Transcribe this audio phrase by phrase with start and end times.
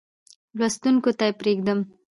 [0.59, 1.79] لوستونکو ته پرېږدم.